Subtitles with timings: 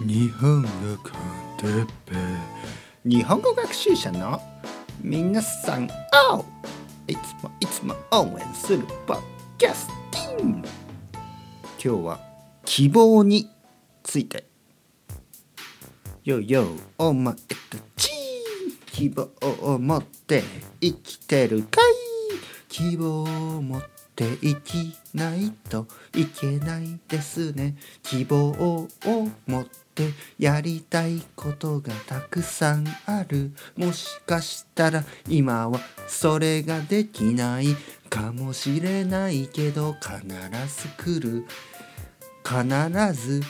[0.00, 0.68] 日本語
[1.02, 2.14] コンテッペ
[3.04, 4.40] 日本語学習者の
[5.00, 5.86] 皆さん
[6.32, 6.44] を
[7.08, 9.20] いつもいつも応援するポッ
[9.58, 10.68] キャスティン今
[11.80, 12.20] 日は
[12.64, 13.50] 希望に
[14.04, 14.46] ついて。
[16.22, 17.40] よよお前た
[17.96, 18.12] ち。
[18.92, 19.28] 希望
[19.62, 20.44] を持って
[20.80, 21.84] 生きてるかい。
[22.68, 23.26] 希望を
[23.62, 27.76] 持って生きないといけないですね。
[28.02, 28.88] 希望を
[29.46, 29.64] 持っ
[29.94, 33.52] てやりたいことがたくさんある。
[33.76, 37.76] もしかしたら今はそれができない
[38.10, 40.18] かもしれないけど必
[40.82, 41.46] ず来る。
[42.44, 43.42] 必ず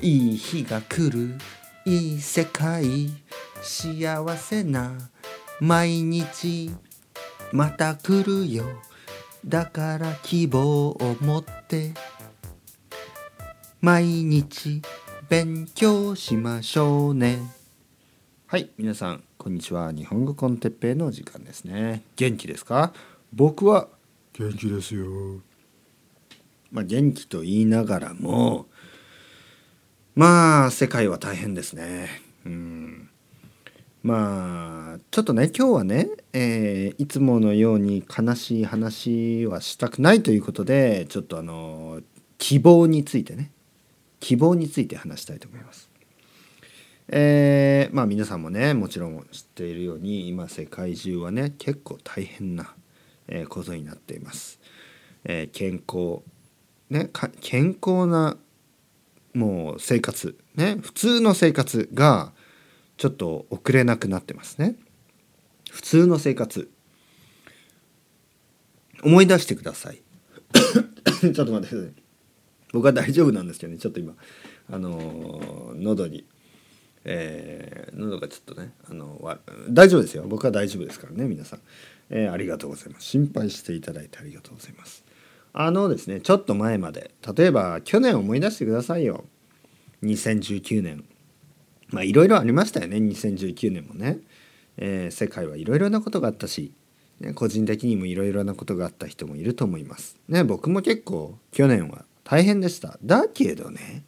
[0.00, 1.38] いい日が来る。
[1.84, 3.10] いい世界。
[3.62, 4.92] 幸せな
[5.60, 6.70] 毎日。
[7.52, 8.64] また来るよ。
[9.44, 11.92] だから希望を持って
[13.82, 14.80] 毎日
[15.28, 17.40] 勉強しましょうね。
[18.46, 19.92] はい皆さんこんにちは。
[19.92, 22.02] 日本語コンテッペイの時間ですね。
[22.16, 22.94] 元気ですか？
[23.34, 23.88] 僕は
[24.32, 25.04] 元気ですよ。
[26.72, 28.66] まあ元気と言いながらも
[30.14, 32.08] まあ世界は大変ですね。
[32.46, 33.10] うん
[34.04, 42.00] まあちょっとね今日はね、えーいつものように悲しい話はしたくないということでちょっとあの
[42.36, 43.50] 希望についてね
[44.20, 45.88] 希望について話したいと思います。
[47.08, 52.74] えーまあ皆さんもねもちろん知っているように今世界中はね結構大変な、
[53.26, 54.60] えーことになっています。
[55.24, 56.20] えー健康
[56.90, 58.36] ねか健康な
[59.32, 62.33] もう生活ね普通の生活が
[62.96, 64.76] ちょっと遅れなくなってますね。
[65.70, 66.70] 普通の生活。
[69.02, 70.00] 思い出してください。
[71.20, 71.92] ちょっと待ってください。
[72.72, 73.78] 僕は大丈夫なんですけどね。
[73.78, 74.14] ちょっと今
[74.70, 76.26] あのー喉に
[77.04, 80.24] えー喉がちょっとねあのわ大丈夫ですよ。
[80.26, 81.60] 僕は大丈夫ですからね皆さん、
[82.10, 83.06] えーありがとうございます。
[83.06, 85.04] 心配していただいてありがとうございます。
[85.52, 89.24] あのですねちょっと前まで例えば去年思い出してくださいよ。
[90.02, 91.04] 2019年
[91.90, 94.18] まあいろいろありましたよね2019年もね、
[94.76, 96.72] えー世界はいろいろなことがあったし、
[97.20, 100.16] ね、個人的にもいろいろなことがあった人もいると思います。
[100.28, 102.98] ね僕も結構去年は大変でした。
[103.02, 104.04] だけどね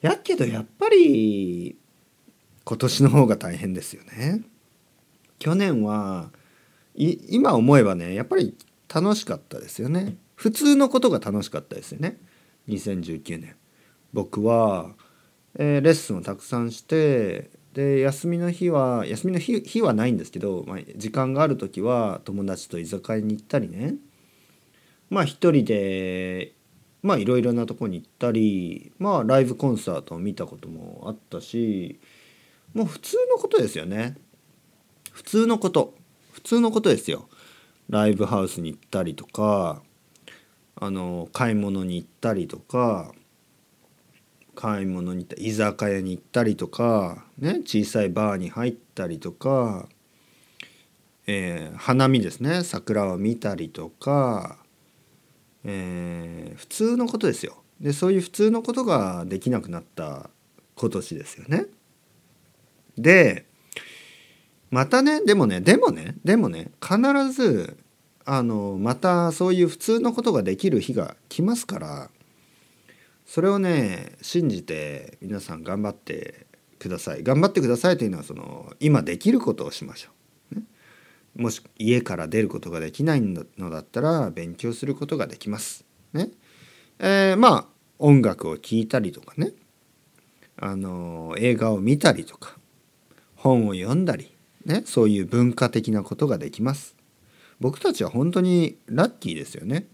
[0.00, 1.76] やけどやっぱり
[2.64, 4.42] 今年の方が大変ですよね。
[5.38, 6.30] 去年は
[6.94, 8.56] い今思えばねやっぱり
[8.92, 10.16] 楽しかったですよね。
[10.34, 12.18] 普通のことが楽しかったですよね
[12.68, 13.56] 2019年。
[14.12, 14.94] 僕は
[15.58, 23.94] えーレッスンをたくさんしてで休みの日は休みの日日はないんですけど、まあ、時間がある時は友達と居酒屋に行ったりね。
[25.10, 26.52] まあ一人で
[27.02, 32.00] まあいろいろなとこに行ったりまあライブコンサートを見たこともあったし
[32.74, 34.16] もう普通のことですよね。
[35.12, 35.94] 普通のこと。
[36.32, 37.28] 普通のことですよ。
[37.90, 39.82] ライブハウスに行ったりとか
[40.76, 43.12] あの買い物に行ったりとか
[44.54, 49.88] 買い物に行った居酒屋に行ったりとか、ね、小さいバーに入ったりとか、
[51.26, 54.58] えー花見ですね桜を見たりとか、
[55.64, 60.30] えー普通のことですよでそういう普通のことができなくなった
[60.76, 61.66] 今年ですよね。
[62.96, 63.46] で
[64.70, 66.98] またねでもねでもねでもね必
[67.32, 67.76] ず
[68.24, 72.10] あのまたそういう普通のことができる日が来ますから。
[73.32, 76.46] それをね信じて皆さん頑張って
[76.78, 77.22] ください。
[77.22, 80.10] 頑張ってくださいというのはその今できることをしましょ
[80.52, 80.64] う、ね、
[81.34, 85.86] もし家から出ることができないのだったら勉強することができます。
[86.12, 86.28] ね。
[86.98, 87.66] えーまあ
[87.98, 89.52] 音楽を聴いたりとかね。
[90.58, 92.58] あの映画を見たりとか
[93.34, 94.30] 本を読んだり
[94.66, 94.82] ね。
[94.84, 96.96] そういう文化的なことができます。
[97.60, 99.88] 僕たちは本当にラッキーですよね。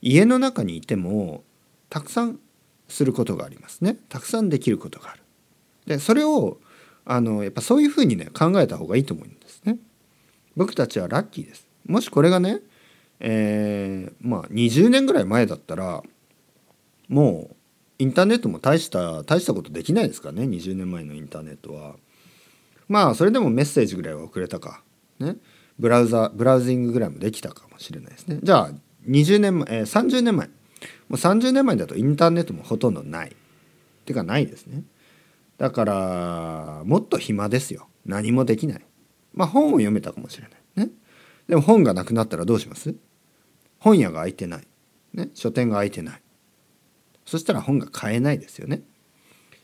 [0.00, 1.44] 家の中にいても
[1.90, 2.40] たくさん
[2.92, 3.96] することがありますね。
[4.08, 5.22] たくさんできることがある。
[5.86, 6.58] でそれを
[7.04, 9.78] あのやっぱそういうふうにね考えた方がいいと思うんですね。
[10.56, 11.66] 僕たちはラッキーです。
[11.86, 12.60] もしこれがね
[13.20, 16.02] えーまあ20年ぐらい前だったら
[17.08, 17.56] もう
[17.98, 21.96] インターネットも大した大したことできないですからね20年前のインターネットは。
[22.88, 24.82] まあそれでもメッセージぐらいは送れたか。
[25.18, 25.36] ね。
[25.78, 28.38] ブラウザブラウジングぐらいもできたかもしれないですね。
[28.42, 28.70] じゃあ
[29.08, 30.50] 20年前、えー30年前。
[31.08, 33.36] もう30年前だとインターネットもほとんどない。
[34.04, 34.82] てかないですね。
[35.58, 37.88] だからもっと暇ですよ。
[38.04, 38.84] 何もできない。
[39.34, 40.86] まあ本を読めたかもしれない。
[40.86, 40.92] ね。
[41.48, 42.94] でも本がなくなったらどうします？
[43.78, 44.66] 本屋が開いてない、
[45.12, 46.22] ね、書店が開いてない。
[47.26, 48.82] そしたら本が買えないですよね。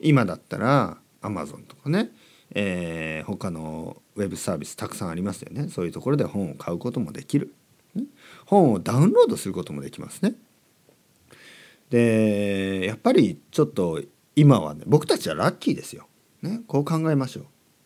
[0.00, 2.10] 今だったら Amazon とかね、
[2.54, 5.68] えー、他のウェブサービスたくさんありますよね。
[5.68, 7.54] そういうところで本を買うこともできる。
[8.46, 10.34] 本をダウンロードすることもできますね。
[11.92, 14.00] でやっぱりちょっと
[14.34, 16.08] 今はね僕たちはラッキーですよ、
[16.40, 17.42] ね、こう考えましょ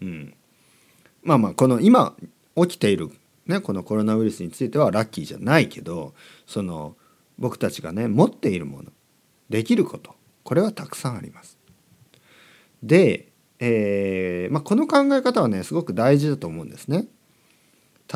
[0.00, 0.34] う、うん、
[1.22, 2.16] まあまあこの今
[2.56, 3.10] 起きている、
[3.46, 6.14] ね、このコロナウイルスについてはラッキーじゃないけど
[6.46, 6.96] その
[7.38, 8.90] 僕たちがね持っているもの
[9.50, 10.14] できること
[10.44, 11.58] これはたくさんあります。
[12.82, 17.06] で、えーまあ、この考え方はねすごく大事だと思うんですね。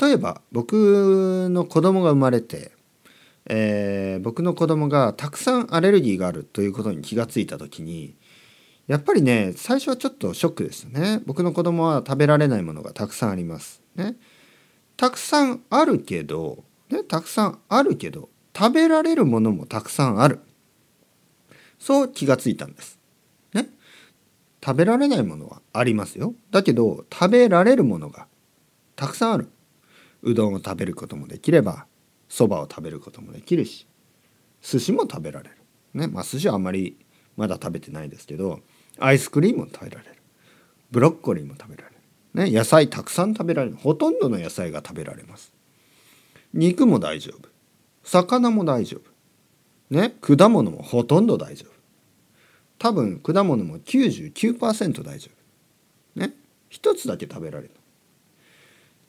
[0.00, 2.72] 例えば僕の子供が生まれて、
[3.48, 8.16] えー、僕の子供がたくさんアレルギーがあるということに気がついた時に
[8.88, 11.22] やっぱりね最初はちょっとショックでしたね。
[11.26, 13.82] 僕の子供は食べられないものがたくさんあります。
[13.96, 14.16] ね。
[14.96, 20.40] たくさんあるけど、ね、たくさんあるけど食べられるものもたくさんある。
[21.78, 22.98] そう気がついたんです。
[23.52, 23.68] ね。
[24.64, 26.34] 食べられないものはありますよ。
[26.50, 28.26] だけど食べられるものが
[28.94, 29.48] たくさんある。
[30.22, 31.86] うどんを食べることもできれば
[32.28, 33.86] そばを食べることもできるし
[34.62, 35.56] 寿司も食べられる。
[35.94, 36.96] ねまあ寿司はあんまり
[37.36, 38.60] まだ食べてないですけど
[38.98, 40.16] アイスクリームも食べられる。
[40.90, 41.90] ブロッコリーも食べられ
[42.44, 43.76] る、ね、野菜たくさん食べられる。
[43.76, 45.52] ほとんどの野菜が食べられます。
[46.54, 47.48] 肉も大丈夫。
[48.04, 49.10] 魚も大丈夫。
[49.94, 51.72] ね果物もほとんど大丈夫。
[52.78, 55.30] 多分果物も99%大丈
[56.14, 56.20] 夫。
[56.20, 56.32] ね
[56.68, 57.70] 一つだけ食べられる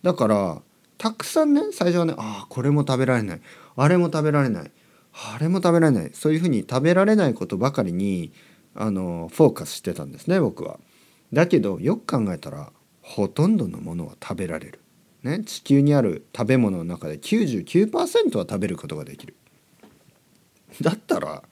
[0.04, 0.62] だから
[0.98, 3.42] たくさんね最初はねああこれも食べられない
[3.76, 4.72] あれも食べられない
[5.14, 8.32] あれも食べられないそういうふうに食べられないことばかりに
[8.76, 10.80] あのフォーカスしてたんですね僕は。
[11.34, 12.72] だけどよく考えたら
[13.02, 14.80] ほとんどのものは食べられる。
[15.24, 19.36] ね、地球にある食べ物の中で99%は食べることができる。
[20.82, 21.44] だったら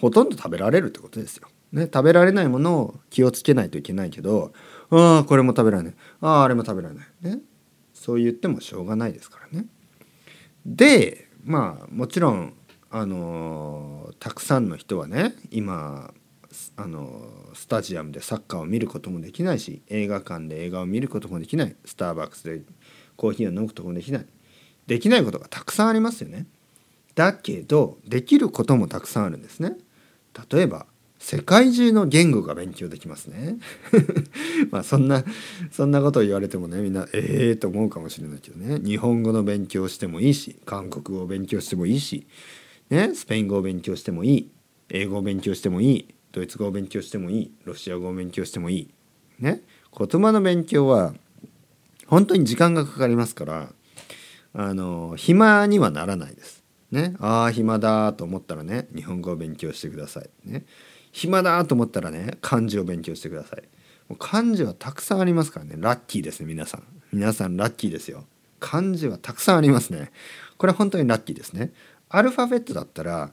[0.00, 1.48] ほとんど食べられるってことですよ。
[1.72, 4.52] ね、食べられないものを気をつけないといけないけど
[4.90, 7.40] ああこれも食べられないあああれも食べられない、ね、
[8.04, 9.64] そう言ってもしょうがないですからね。
[10.66, 12.52] でまあもちろん
[12.90, 16.12] あのたくさんの人はね今
[16.76, 17.22] あの
[17.54, 22.60] スタジアムでサッカーを見ることもできないし映画館で映画を見ることもできないスターバックスで
[23.16, 24.26] コーヒーを飲むこともできない
[24.86, 26.46] できないことがたくさんありますよね。
[27.14, 29.78] だけどできることもたくさんあるんですね。
[30.52, 30.84] 例えば
[31.24, 33.56] 世界中の言語が勉強できますね。
[34.70, 35.24] まあそんな
[35.70, 42.26] そんなことを言われてもねみんなええー、と思うかもしれないけどね日本語の勉強してもいいし韓国語を勉強してもいいし、
[42.90, 44.50] ね、スペイン語を勉強してもいい
[44.90, 48.88] 英語を勉強してもいいドイツ語を勉強してもいいロシア語を勉強してもいい。
[49.40, 49.62] ね
[49.98, 51.14] 言葉の勉強は
[52.06, 53.72] 本当に時間がかかりますから
[54.52, 56.62] あの暇にはならないです。
[56.90, 60.28] ね、ああ暇だと思ったらね日本語を勉強してください。
[60.44, 60.66] ね
[61.16, 63.62] 暇だと思ったらね漢字を勉強してください。
[64.08, 65.76] もう漢字はたくさんありますからね。
[65.78, 66.82] ラッキーですね皆さん。
[67.12, 68.24] 皆さんラッキーですよ。
[68.58, 70.10] 漢字はたくさんありますね。
[70.58, 71.72] これ本当にラッキーですね。
[72.08, 73.30] アルファベットだったら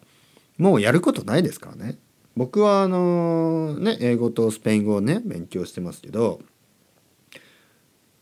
[0.60, 1.98] もうやることないですからね。
[2.38, 6.40] 僕はあのね英語とスペイン語をね勉強してますけど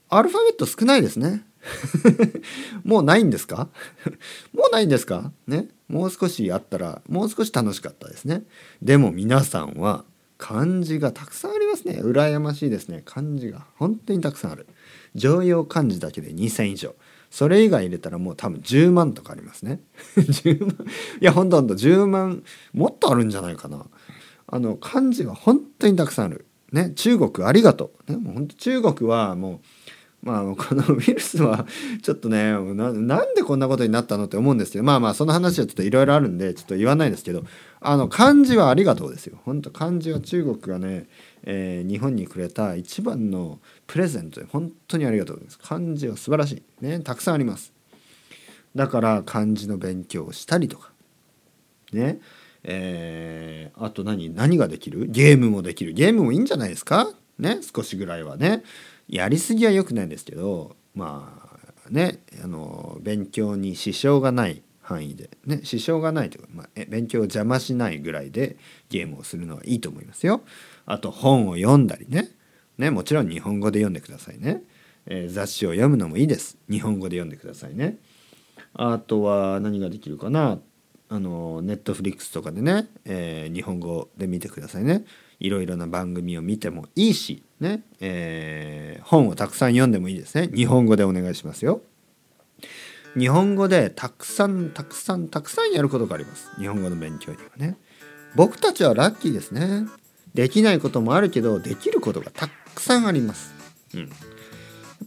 [0.08, 1.44] アルファベット少ないですね。
[2.86, 3.68] もうないんですか？
[4.56, 5.34] もうないんですか？
[5.48, 5.68] ね。
[5.90, 8.44] もう少しあったらもう少し楽しかったですね。
[8.82, 10.06] でも皆さんは
[10.38, 12.00] 漢字がたくさんありますね。
[12.02, 13.02] 羨ましいですね。
[13.04, 14.68] 漢字が本当にたくさんある。
[15.16, 16.96] 常用漢字だけで2,000以上。
[17.30, 19.82] それ以外入れたらもう多分10万とかありますね。
[20.16, 20.88] 10万。
[21.22, 23.86] いやほんとほんと10万もっとあるんじゃないかな。
[24.48, 26.46] あの漢字は本当にたくさんある。
[26.72, 26.92] ね。
[26.96, 28.12] 中国ありがとう。
[28.12, 28.18] ね。
[28.18, 29.60] もう本当中国はもう
[30.22, 31.66] まあこのウイルスは
[32.04, 37.46] ちょっとねなんでこんなことになったのって思うんですけどまあまあその話はちょっといろいろあるんでちょっと言わないですけど
[37.80, 39.40] あの漢字はありがとうですよ。
[39.46, 41.08] 本当漢字は中国がね、
[41.44, 45.58] えー、日本にくれた一番のプレゼントで本当にありがとうです。
[45.58, 46.86] 漢字は素晴らしい。
[46.86, 47.72] ねたくさんあります。
[48.76, 50.92] だから漢字の勉強をしたりとか。
[51.94, 52.20] ね
[52.64, 55.08] えー、あと何何ができる？
[55.08, 55.94] ゲームもできる。
[55.94, 57.10] ゲームもいいんじゃないですか？
[57.38, 58.64] ね少しぐらいはね。
[59.10, 61.42] やりすぎは良くないんですけどま
[61.88, 68.58] あねあの勉強に支障がない範囲でね支障がないというか、まあ、勉強を邪魔しないぐらいで
[68.90, 70.42] ゲームをするのはいいと思いますよ。
[70.86, 72.30] あと本を読んだりね
[72.78, 74.64] ねもちろん日本語で読んでくださいね。
[75.06, 76.58] えー、雑誌を読むのもいいです。
[76.70, 77.98] 日本語で読んでくださいね。
[78.74, 80.60] あとは何ができるかな
[81.10, 85.06] あのネットフリックスとかでね、えー、日本語で見てくださいね。
[85.40, 90.50] いろいろな番組を見てもいいし、ねえー、本をたくさん読んでもいいですね。
[90.54, 91.82] 日本語でお願いしますよ。
[93.18, 96.50] 日本語でたくさんたくさんたくさんやることがあります。
[96.60, 97.78] 日本語の勉強にはね。
[98.36, 99.88] 僕たちはラッキーですね。
[100.34, 103.54] できないこともあるけどできることがたくさんあります。
[103.96, 104.10] うん、やっ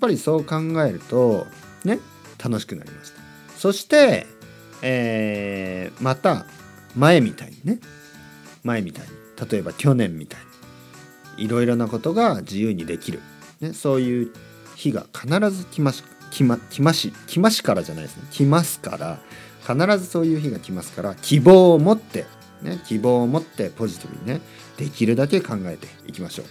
[0.00, 1.46] ぱりそう考えると
[1.84, 2.00] ね
[2.42, 3.20] 楽しくなりました。
[3.56, 4.26] そして、
[4.82, 6.46] えーまた
[6.96, 7.78] 前みたいにね。
[8.64, 9.21] 前みたいに。
[9.50, 10.40] 例えば去年みたい
[11.36, 13.20] にいろいろなことが自由にできる、
[13.60, 14.32] ね、そういう
[14.76, 18.24] 日が必ず来まし来ま来まし来ましからじゃないですね。
[18.30, 19.18] 来ますから
[19.60, 22.26] 必ずそういう日が来ますから希望を持って、
[22.62, 24.40] ね、希望を持ってポジティブにね
[24.76, 26.46] できるだけ考えていきましょう。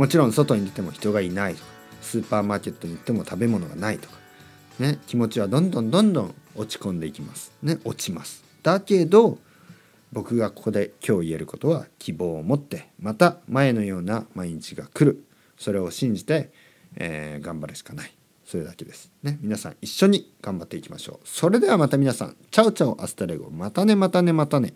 [0.00, 1.66] もちろん外に出ても人がいないとか
[2.02, 4.16] スーパーマーケットに行っても食べ物がないとか
[4.78, 7.52] ね気持ちはどんどんどんどん落ち込んでいきます。
[7.62, 8.44] ね落ちます。
[8.62, 9.38] だけど
[10.12, 15.24] 僕がここで今日言えることは希望を持ってまた前のような毎日が来る。
[15.56, 16.50] それを信じて、
[16.96, 18.12] えー頑張るしかない。
[18.44, 19.38] それだけですね。
[19.40, 21.28] 皆さん一緒に頑張っていきましょう。
[21.28, 22.36] それではまた皆さん。
[22.50, 23.50] ciao ciao hasta luego。
[23.50, 24.74] またねまたねまたね。